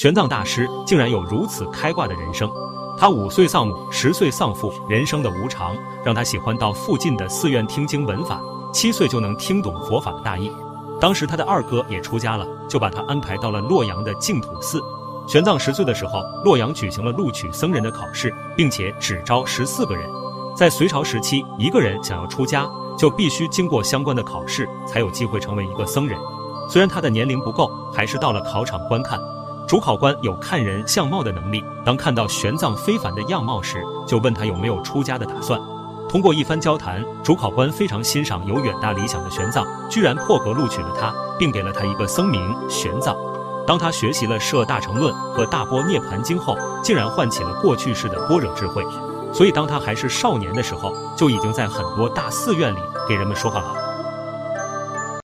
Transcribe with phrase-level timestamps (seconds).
[0.00, 2.50] 玄奘大师竟然有如此开挂的人生。
[2.96, 8.40] 他五岁丧母，十岁丧父，人生的无常让他喜欢到附近的寺院听经闻法。
[8.72, 10.50] 七岁就能听懂佛法的大意。
[10.98, 14.80] 当时他的二哥也出家了，就把他安排到了洛阳的净土寺。
[15.28, 20.08] 玄奘十岁的时候，洛阳举行了录取僧人的考试，并且只招十四个人。
[20.56, 26.18] 在隋朝时期，一个人想要出家，就必须经过相关的考试，才有机会成为一个僧人。
[26.70, 29.20] 虽然他的年龄不够，还是到了考场观看。
[29.70, 35.60] 主考官有看人相貌的能力，当看到玄奘非凡的样貌时，就问他有没有出家的打算。
[36.08, 43.16] 通过一番交谈，主考官非常欣赏有远大理想的玄奘，居然破格录取了他，并给了他一个僧名玄奘。
[43.64, 48.84] 当他学习了《摄大乘论》和《大波涅盘经》后，竟然唤起了过去式的般若智慧。
[49.32, 53.79] 所以，当他还是少年的时候，就已经在很多大寺院里给人们说法了。